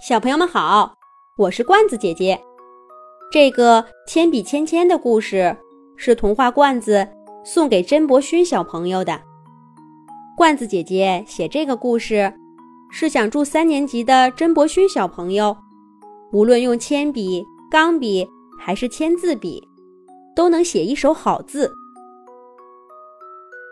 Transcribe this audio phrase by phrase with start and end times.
[0.00, 0.94] 小朋友们好，
[1.36, 2.40] 我是罐子姐姐。
[3.30, 5.54] 这个铅笔芊芊的故事
[5.94, 7.06] 是童话罐子
[7.44, 9.20] 送给甄伯勋小朋友的。
[10.38, 12.32] 罐子姐姐写这个故事，
[12.90, 15.54] 是想祝三年级的甄伯勋小朋友，
[16.32, 18.26] 无论用铅笔、钢笔
[18.58, 19.62] 还是签字笔，
[20.34, 21.70] 都能写一手好字。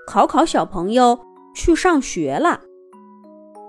[0.06, 1.18] 考考小朋友
[1.54, 2.60] 去上学了，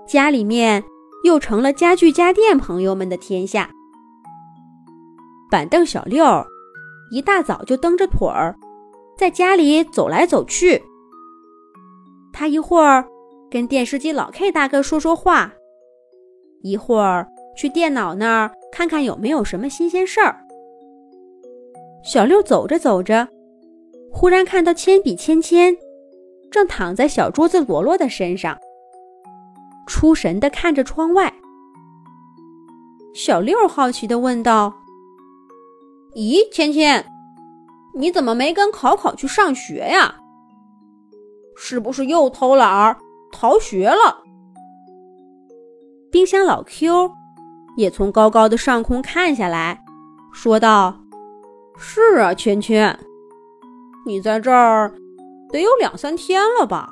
[0.06, 0.84] 家里面。
[1.24, 3.70] 又成了家具家电朋友们的天下。
[5.50, 6.24] 板凳小六
[7.10, 8.54] 一大早就蹬着腿儿，
[9.18, 10.82] 在家里走来走去。
[12.32, 13.04] 他一会儿
[13.50, 15.52] 跟电视机老 K 大哥说说话，
[16.62, 17.26] 一会儿
[17.56, 20.40] 去电脑那儿看看有没有什么新鲜事儿。
[22.04, 23.28] 小六走着走着，
[24.12, 25.76] 忽然看到铅笔芊芊
[26.50, 28.56] 正躺在小桌子罗罗的身上。
[29.90, 31.34] 出神的看着窗外，
[33.12, 34.72] 小六好奇的问道
[36.14, 37.04] ：“咦，芊芊，
[37.96, 40.14] 你怎么没跟考考去上学呀？
[41.56, 42.96] 是不是又偷懒儿
[43.32, 44.22] 逃学了？”
[46.12, 47.10] 冰箱老 Q
[47.76, 49.82] 也从高高的上空看下来，
[50.32, 51.00] 说道
[51.76, 52.96] ：“是啊，芊芊，
[54.06, 54.94] 你在这儿
[55.50, 56.90] 得有两三天了吧？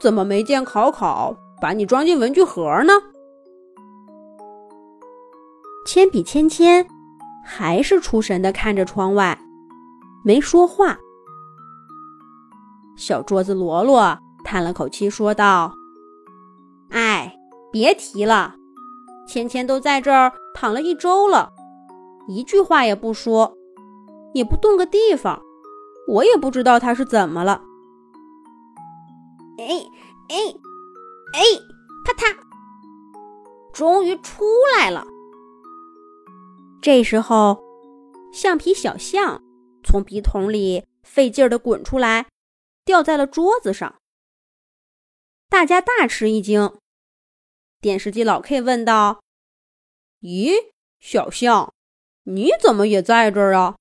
[0.00, 2.92] 怎么没见考考？”把你装进文具盒呢？
[5.86, 6.84] 铅笔芊芊
[7.44, 9.38] 还是出神的看着窗外，
[10.24, 10.98] 没说话。
[12.96, 15.72] 小桌子罗罗叹了口气说道
[16.90, 17.32] ：“哎，
[17.70, 18.56] 别提了，
[19.28, 21.52] 芊芊都在这儿躺了一周了，
[22.26, 23.56] 一句话也不说，
[24.34, 25.40] 也不动个地方，
[26.08, 27.62] 我也不知道她是怎么了。”
[29.58, 29.86] 哎
[30.28, 30.56] 哎。
[31.32, 31.40] 哎，
[32.04, 32.36] 啪嗒，
[33.72, 34.44] 终于出
[34.76, 35.06] 来了。
[36.82, 37.62] 这时候，
[38.32, 39.42] 橡皮小象
[39.82, 42.26] 从笔筒里费劲儿的滚出来，
[42.84, 43.96] 掉在了桌子上。
[45.48, 46.78] 大家大吃一惊。
[47.80, 49.22] 电视机老 K 问道
[50.20, 50.52] ：“咦，
[51.00, 51.72] 小象，
[52.24, 53.76] 你怎么也在这儿啊？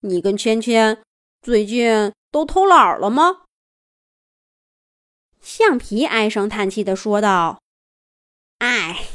[0.00, 1.02] 你跟芊芊
[1.40, 3.42] 最近都偷懒了吗？”
[5.44, 7.60] 橡皮唉声叹气的说道
[8.60, 9.06] ：“哎，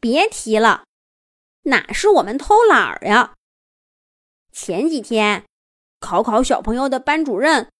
[0.00, 0.84] 别提了，
[1.62, 3.36] 哪是我们偷懒儿呀？
[4.50, 5.44] 前几天，
[6.00, 7.70] 考考小朋友的班主任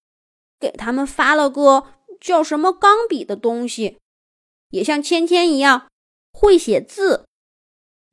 [0.57, 3.99] 给他们发了个叫什么钢笔的东西，
[4.69, 5.91] 也像芊芊一样
[6.31, 7.25] 会写字，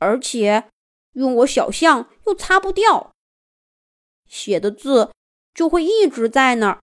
[0.00, 0.68] 而且
[1.12, 3.12] 用我小象又擦不掉，
[4.26, 5.12] 写的字
[5.54, 6.80] 就会一直在那儿。”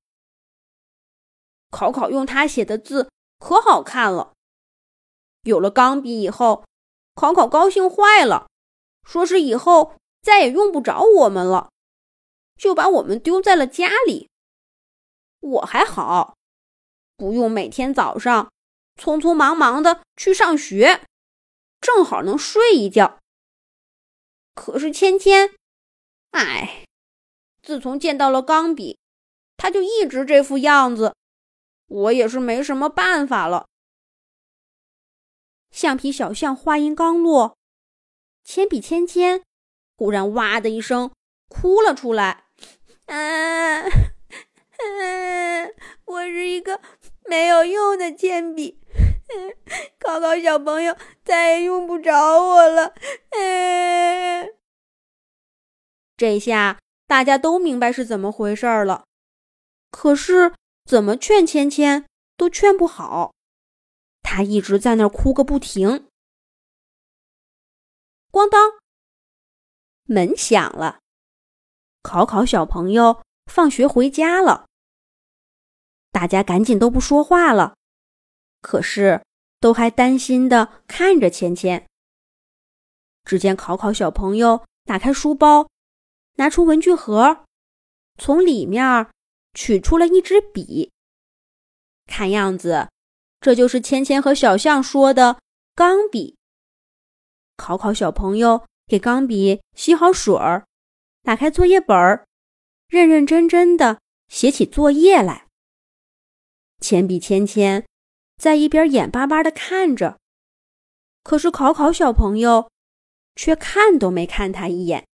[1.72, 3.10] 考考用他写的字
[3.40, 4.34] 可好看了。
[5.44, 6.66] 有了钢笔以后，
[7.14, 8.48] 考考高兴坏了，
[9.04, 11.70] 说是以后再也用不着我们了，
[12.58, 14.30] 就把我们丢在了家里。
[15.40, 16.36] 我还好，
[17.16, 18.52] 不用每天早上
[19.00, 21.06] 匆匆忙忙的去上学，
[21.80, 23.20] 正好能睡一觉。
[24.56, 25.54] 可是芊芊，
[26.32, 26.86] 哎，
[27.62, 28.98] 自从见到了钢笔，
[29.58, 31.14] 他就一直这副样子。
[31.88, 33.68] 我也是没什么办法了。
[35.72, 37.58] 橡皮小象话音刚落，
[38.44, 39.44] 铅笔芊芊
[39.98, 41.12] 忽然哇的一声
[41.48, 42.46] 哭了出来。
[43.06, 43.84] 嗯
[44.78, 45.74] 嗯，
[46.06, 46.82] 我是一个
[47.30, 48.82] 没有用的铅笔，
[50.00, 52.94] 考考小朋友再也用不着我了。
[53.32, 54.50] 嗯，
[56.18, 59.06] 这下大家都明白是怎么回事了。
[59.92, 60.54] 可是。
[60.86, 62.06] 怎么劝芊芊
[62.38, 63.34] 都劝不好，
[64.22, 66.08] 他一直在那儿哭个不停。
[68.32, 68.74] 咣当，
[70.04, 71.00] 门响了，
[72.04, 74.68] 考考小朋友放学回家了。
[76.12, 77.76] 大家赶紧都不说话了，
[78.62, 79.26] 可是
[79.60, 81.88] 都还担心的看着芊芊。
[83.24, 85.68] 只见考考小朋友打开书包，
[86.36, 87.46] 拿出文具盒，
[88.20, 89.10] 从里面。
[89.56, 90.92] 取出了一支笔，
[92.06, 92.90] 看样子，
[93.40, 95.40] 这就是芊芊和小象说的
[95.74, 96.38] 钢笔。
[97.56, 100.68] 考考小朋友给钢笔洗好水儿，
[101.24, 102.28] 打开作业本儿，
[102.90, 105.48] 认认真真的写起作业来。
[106.82, 107.86] 铅笔芊芊
[108.38, 110.20] 在一边眼巴巴的看着，
[111.24, 112.70] 可是考考小朋友
[113.36, 115.08] 却看都没看他一眼。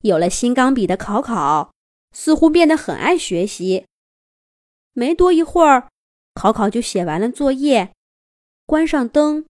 [0.00, 1.72] 有了新钢笔的考考。
[2.12, 3.86] 似乎变得很爱学习。
[4.92, 5.88] 没多一会儿，
[6.34, 7.94] 考考就写完了作业，
[8.66, 9.46] 关上灯，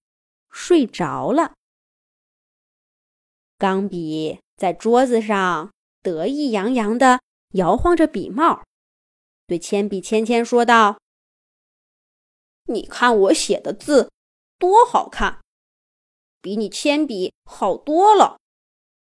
[0.51, 1.55] 睡着了。
[3.59, 5.71] 钢笔在桌子上
[6.03, 7.21] 得意洋洋地
[7.53, 8.65] 摇晃着笔帽，
[9.47, 10.99] 对铅笔芊芊说道
[12.69, 14.11] ：“你看我写的字
[14.59, 15.41] 多好看，
[16.41, 18.39] 比你铅笔好多了。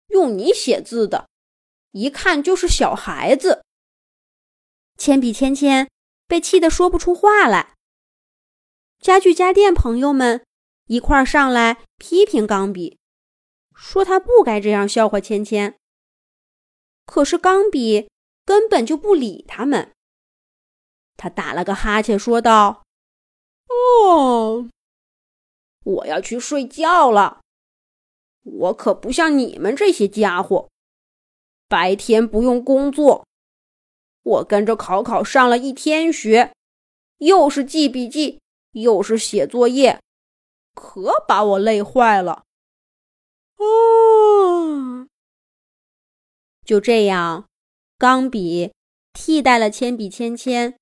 [0.07, 1.27] 用你写字的，
[1.91, 3.63] 一看就是小孩子。”
[4.97, 5.89] 铅笔芊芊
[6.27, 7.75] 被气得说不出话来。
[8.99, 10.45] 家具家电朋友们
[10.85, 12.97] 一块儿上来批评钢笔。
[13.73, 15.75] 说他不该这样笑话芊芊，
[17.07, 18.11] 可是钢笔
[18.45, 19.91] 根本就不理他们。
[21.17, 22.83] 他打了个哈欠，说道
[24.05, 24.69] ：“哦，
[25.83, 27.41] 我要去睡觉了。
[28.43, 30.69] 我可不像你们这些家伙，
[31.71, 33.25] 白天不用工作。
[34.23, 36.51] 我跟着考考上了一天学，
[37.19, 38.41] 又是记笔记，
[38.73, 40.01] 又是写作业，
[40.75, 42.43] 可把我累坏了。”
[43.55, 45.07] 哦，
[46.65, 47.47] 就这样，
[47.97, 48.73] 钢笔
[49.13, 50.75] 替代了铅笔芊芊，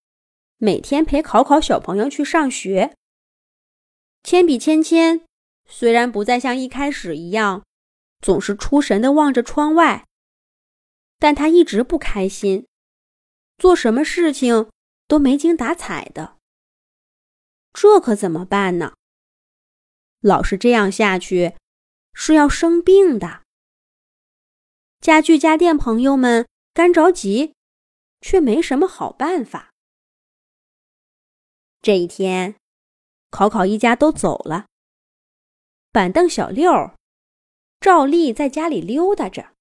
[0.58, 2.96] 每天陪考考小朋友去上学。
[4.24, 5.24] 铅笔芊芊
[5.68, 7.64] 虽然不再像一开始一样，
[8.22, 10.06] 总是出神的望着窗外，
[11.20, 12.66] 但他一直不开心，
[13.58, 14.72] 做什么事情
[15.08, 16.38] 都没精打采的。
[17.74, 18.94] 这可怎么办呢？
[20.22, 21.56] 老是这样下去。
[22.22, 23.44] 是要生病的。
[25.00, 27.54] 家具家电朋友们干着急，
[28.20, 29.72] 却没什么好办法。
[31.82, 32.56] 这一天，
[33.30, 34.66] 考考一家都走了，
[35.94, 36.92] 板凳小六
[37.80, 39.54] 照例在家里溜达着。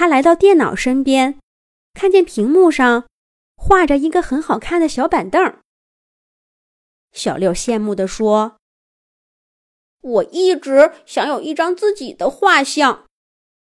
[0.00, 1.38] 他来到电脑身边，
[1.92, 3.06] 看见屏幕上
[3.54, 5.58] 画着一个很好看的小板凳。
[7.12, 8.56] 小六羡慕地说。
[10.00, 13.04] 我一直想有一张自己的画像，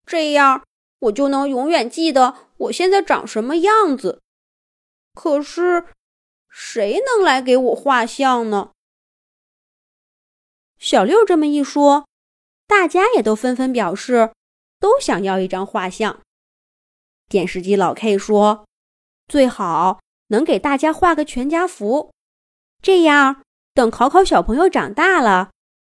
[0.04, 0.66] 这样
[0.98, 4.20] 我就能永远记得我现在长什么样子。
[5.14, 5.86] 可是，
[6.50, 8.72] 谁能来给我画像呢？
[10.76, 12.06] 小六这么一说，
[12.66, 14.34] 大家也都纷纷表示
[14.78, 16.20] 都想要一张画像。
[17.28, 18.66] 电视机老 K 说
[19.28, 22.12] ：“最好能给大家画个全家福，
[22.82, 23.42] 这样
[23.74, 25.50] 等考考小朋友长大了。”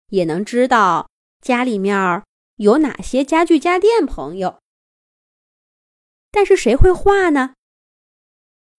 [0.09, 1.09] 也能知道
[1.41, 2.23] 家里面
[2.55, 4.61] 有哪些家具家电朋友，
[6.31, 7.55] 但是谁会画呢？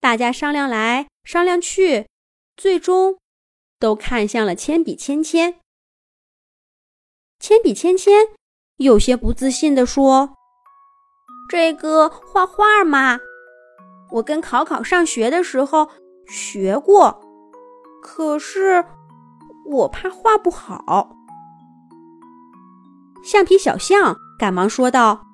[0.01, 2.09] 大家商量来商量去，
[2.57, 3.19] 最终
[3.79, 5.61] 都看向了铅笔芊芊。
[7.39, 8.29] 铅笔芊芊
[8.79, 10.31] 有些不自信地说
[11.51, 13.19] ：“这个画画嘛，
[14.13, 15.89] 我跟考考上学的时候
[16.29, 17.21] 学过，
[18.01, 18.85] 可是
[19.67, 21.11] 我怕画不好。”
[23.25, 25.27] 橡皮小象赶忙说道：“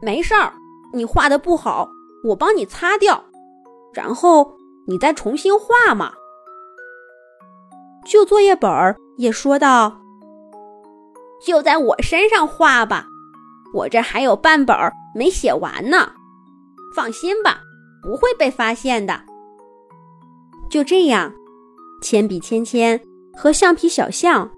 [0.00, 0.54] 没事儿，
[0.94, 1.90] 你画的不好，
[2.24, 3.22] 我帮你擦掉，
[3.92, 4.56] 然后
[4.86, 6.14] 你再重新画嘛。”
[8.06, 10.00] 旧作业本儿也说道
[11.44, 13.06] ：“就在我身上画吧，
[13.74, 16.12] 我这还有半本儿没写完呢，
[16.94, 17.60] 放心吧，
[18.02, 19.22] 不会被发现的。”
[20.70, 21.32] 就这样，
[22.02, 23.00] 铅笔芊芊
[23.36, 24.50] 和橡皮小象，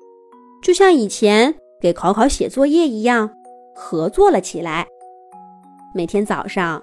[0.63, 1.55] 就像以前。
[1.83, 3.29] 给考考写作业一样，
[3.75, 4.87] 合作了起来。
[5.93, 6.81] 每天早上，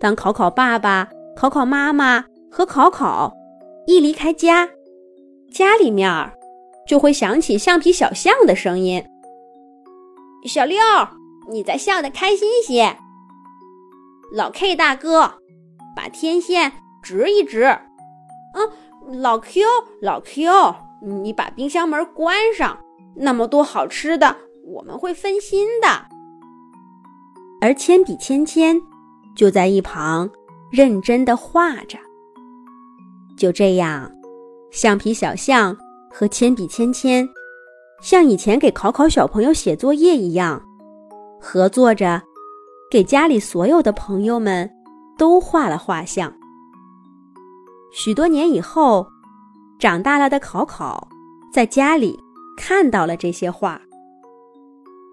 [0.00, 3.30] 当考考爸爸、考考妈妈和考考
[3.86, 4.66] 一离开家，
[5.52, 6.32] 家里面儿
[6.86, 9.04] 就会响起橡皮小象的声音
[10.48, 10.78] ：“小六，
[11.50, 12.96] 你再笑得开心些。”
[14.32, 15.34] 老 K 大哥，
[15.94, 17.78] 把天线直一直。
[18.54, 19.62] 嗯，老 Q，
[20.00, 22.78] 老 Q，你把冰箱门关上。
[23.20, 25.88] 那么多好吃的，我们会分心的。
[27.60, 28.80] 而铅笔芊芊
[29.34, 30.30] 就在一旁
[30.70, 31.98] 认真的画着。
[33.36, 34.12] 就这样，
[34.70, 35.76] 橡皮小象
[36.12, 37.28] 和铅笔芊芊
[38.00, 40.62] 像以前给考考小朋友写作业一样，
[41.40, 42.22] 合作着，
[42.90, 44.70] 给家里所有的朋友们
[45.16, 46.32] 都画了画像。
[47.90, 49.06] 许多年以后，
[49.78, 51.08] 长大了的考考
[51.52, 52.18] 在家里。
[52.60, 53.80] 看到了这些画，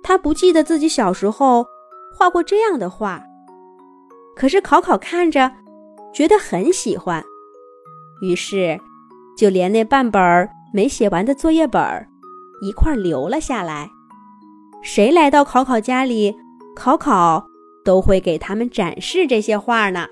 [0.01, 1.63] 他不记得自己小时候
[2.18, 3.24] 画过这样的画，
[4.36, 5.51] 可是考考看着
[6.12, 7.24] 觉得很喜欢，
[8.24, 8.80] 于是
[9.38, 12.10] 就连那半本儿没写完的作业本儿
[12.62, 13.90] 一块留了下来。
[14.82, 16.36] 谁来到考考家里，
[16.76, 17.48] 考考
[17.84, 20.08] 都会给他们展示这些画呢。